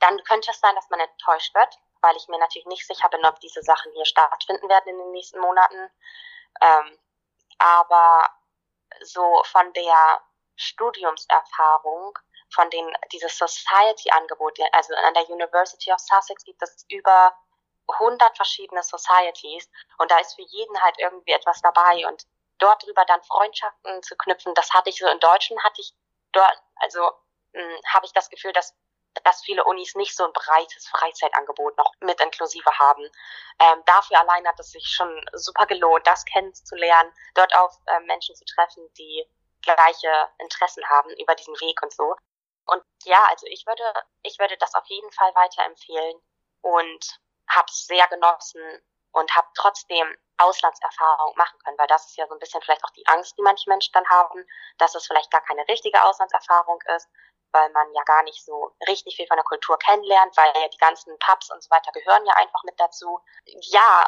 [0.01, 3.25] dann könnte es sein, dass man enttäuscht wird, weil ich mir natürlich nicht sicher bin,
[3.25, 5.91] ob diese Sachen hier stattfinden werden in den nächsten Monaten.
[6.61, 6.99] Ähm,
[7.59, 8.29] aber
[9.01, 10.21] so von der
[10.57, 12.19] Studiumserfahrung,
[12.55, 17.35] von den, dieses Society-Angebot, also an der University of Sussex gibt es über
[17.89, 22.27] 100 verschiedene Societies und da ist für jeden halt irgendwie etwas dabei und
[22.59, 25.93] dort drüber dann Freundschaften zu knüpfen, das hatte ich so in Deutschen hatte ich
[26.33, 27.11] dort, also
[27.55, 28.75] hm, habe ich das Gefühl, dass
[29.25, 33.03] dass viele Unis nicht so ein breites Freizeitangebot noch mit inklusive haben.
[33.59, 38.35] Ähm, dafür allein hat es sich schon super gelohnt, das kennenzulernen, dort auf äh, Menschen
[38.35, 39.27] zu treffen, die
[39.63, 42.17] gleiche Interessen haben über diesen Weg und so.
[42.67, 43.85] Und ja, also ich würde,
[44.23, 46.21] ich würde das auf jeden Fall weiterempfehlen
[46.63, 48.63] und habe es sehr genossen
[49.13, 52.91] und habe trotzdem Auslandserfahrung machen können, weil das ist ja so ein bisschen vielleicht auch
[52.91, 54.45] die Angst, die manche Menschen dann haben,
[54.79, 57.09] dass es vielleicht gar keine richtige Auslandserfahrung ist,
[57.53, 60.79] weil man ja gar nicht so richtig viel von der Kultur kennenlernt, weil ja die
[60.79, 63.21] ganzen Pubs und so weiter gehören ja einfach mit dazu.
[63.45, 64.07] Ja,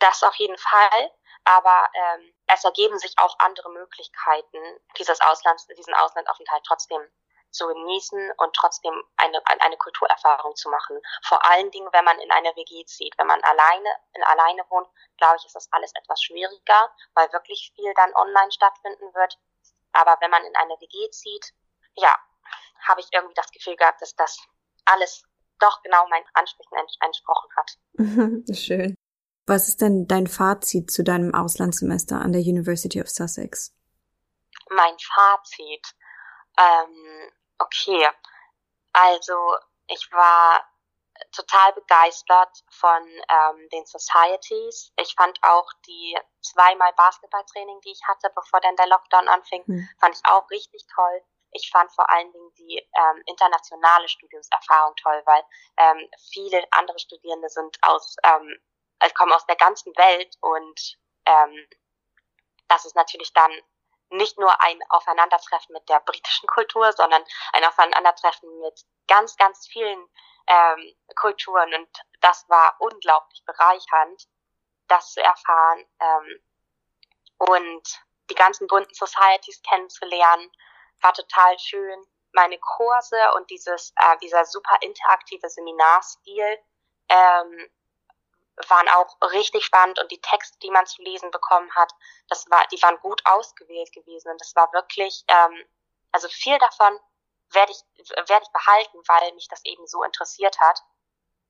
[0.00, 1.12] das auf jeden Fall,
[1.44, 7.02] aber ähm, es ergeben sich auch andere Möglichkeiten, dieses Auslands, diesen Auslandsaufenthalt trotzdem
[7.50, 11.00] zu genießen und trotzdem eine, eine Kulturerfahrung zu machen.
[11.24, 13.16] Vor allen Dingen, wenn man in eine WG zieht.
[13.18, 17.72] Wenn man alleine, in alleine wohnt, glaube ich, ist das alles etwas schwieriger, weil wirklich
[17.74, 19.38] viel dann online stattfinden wird.
[19.92, 21.52] Aber wenn man in eine WG zieht,
[21.94, 22.14] ja,
[22.88, 24.38] habe ich irgendwie das Gefühl gehabt, dass das
[24.84, 25.22] alles
[25.58, 28.56] doch genau meinen Ansprüchen entsprochen hat.
[28.56, 28.94] Schön.
[29.46, 33.74] Was ist denn dein Fazit zu deinem Auslandssemester an der University of Sussex?
[34.70, 35.94] Mein Fazit.
[36.58, 38.08] Ähm, Okay,
[38.92, 39.56] also
[39.88, 40.64] ich war
[41.32, 44.92] total begeistert von ähm, den Societies.
[44.96, 49.88] Ich fand auch die zweimal Basketballtraining, die ich hatte, bevor dann der Lockdown anfing, hm.
[49.98, 51.22] fand ich auch richtig toll.
[51.52, 55.42] Ich fand vor allen Dingen die ähm, internationale Studiumserfahrung toll, weil
[55.76, 58.60] ähm, viele andere Studierende sind aus, ähm,
[58.98, 61.68] also kommen aus der ganzen Welt und ähm,
[62.68, 63.52] das ist natürlich dann
[64.10, 70.08] nicht nur ein Aufeinandertreffen mit der britischen Kultur, sondern ein Aufeinandertreffen mit ganz, ganz vielen
[70.46, 71.74] ähm, Kulturen.
[71.74, 71.88] Und
[72.20, 74.28] das war unglaublich bereichernd,
[74.88, 76.42] das zu erfahren ähm,
[77.38, 80.50] und die ganzen bunten Societies kennenzulernen,
[81.02, 82.06] war total schön.
[82.32, 86.58] Meine Kurse und dieses, äh, dieser super interaktive Seminarstil
[87.08, 87.70] ähm,
[88.68, 91.92] waren auch richtig spannend und die Texte, die man zu lesen bekommen hat,
[92.28, 95.64] das war, die waren gut ausgewählt gewesen und das war wirklich, ähm,
[96.12, 96.98] also viel davon
[97.52, 97.80] werde ich
[98.28, 100.80] werde ich behalten, weil mich das eben so interessiert hat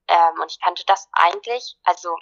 [0.09, 2.17] ähm, und ich kannte das eigentlich, also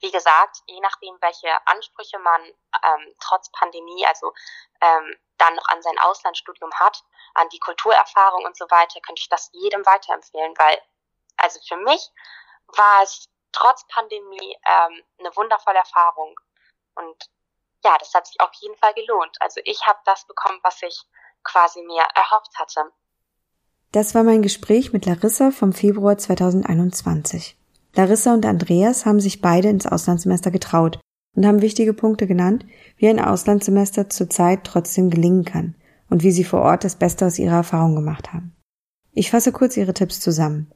[0.00, 4.32] wie gesagt, je nachdem, welche Ansprüche man ähm, trotz Pandemie, also
[4.80, 7.02] ähm, dann noch an sein Auslandsstudium hat,
[7.34, 10.80] an die Kulturerfahrung und so weiter, könnte ich das jedem weiterempfehlen, weil
[11.36, 12.10] also für mich
[12.68, 16.34] war es trotz Pandemie ähm, eine wundervolle Erfahrung.
[16.94, 17.16] Und
[17.84, 19.36] ja, das hat sich auf jeden Fall gelohnt.
[19.40, 21.02] Also ich habe das bekommen, was ich
[21.42, 22.92] quasi mir erhofft hatte.
[23.92, 27.56] Das war mein Gespräch mit Larissa vom Februar 2021.
[27.94, 31.00] Larissa und Andreas haben sich beide ins Auslandssemester getraut
[31.36, 32.66] und haben wichtige Punkte genannt,
[32.96, 35.74] wie ein Auslandssemester zurzeit trotzdem gelingen kann
[36.08, 38.52] und wie sie vor Ort das Beste aus ihrer Erfahrung gemacht haben.
[39.12, 40.68] Ich fasse kurz ihre Tipps zusammen.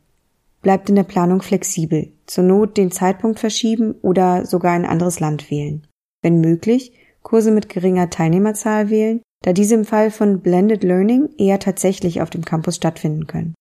[0.62, 5.50] Bleibt in der Planung flexibel, zur Not den Zeitpunkt verschieben oder sogar ein anderes Land
[5.50, 5.86] wählen.
[6.22, 6.92] Wenn möglich,
[7.22, 12.30] Kurse mit geringer Teilnehmerzahl wählen, da diese im Fall von Blended Learning eher tatsächlich auf
[12.30, 13.54] dem Campus stattfinden können.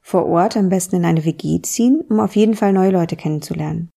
[0.00, 3.90] Vor Ort am besten in eine WG ziehen, um auf jeden Fall neue Leute kennenzulernen.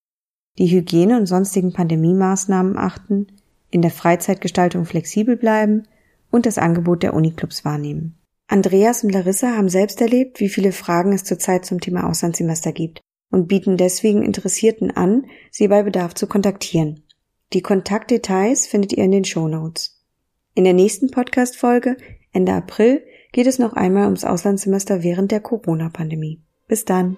[0.58, 3.28] Die Hygiene und sonstigen Pandemiemaßnahmen achten,
[3.72, 5.84] in der Freizeitgestaltung flexibel bleiben
[6.32, 8.18] und das Angebot der Uniclubs wahrnehmen.
[8.48, 13.02] Andreas und Larissa haben selbst erlebt, wie viele Fragen es zurzeit zum Thema Auslandssemester gibt
[13.32, 17.02] und bieten deswegen Interessierten an, sie bei Bedarf zu kontaktieren.
[17.54, 20.04] Die Kontaktdetails findet ihr in den Shownotes.
[20.54, 21.98] In der nächsten Podcast-Folge,
[22.32, 26.42] Ende April, geht es noch einmal ums Auslandssemester während der Corona-Pandemie.
[26.68, 27.18] Bis dann!